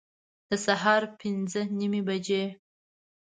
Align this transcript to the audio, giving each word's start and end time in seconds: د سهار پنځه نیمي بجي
د 0.49 0.51
سهار 0.65 1.03
پنځه 1.19 1.61
نیمي 1.79 2.01
بجي 2.07 2.43